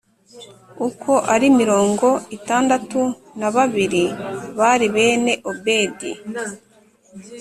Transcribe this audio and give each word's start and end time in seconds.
Uko 0.87 1.11
ari 1.33 1.47
mirongo 1.59 2.07
itandatu 2.37 3.01
na 3.39 3.49
babiri 3.55 4.03
bari 4.59 4.87
bene 4.95 5.33
Obedi 5.49 6.11